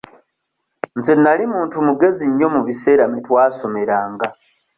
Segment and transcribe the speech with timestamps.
[0.97, 4.27] Nze nali muntu mugezi nnyo mu biseera mwe twasomeranga.